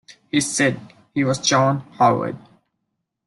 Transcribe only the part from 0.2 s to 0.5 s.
He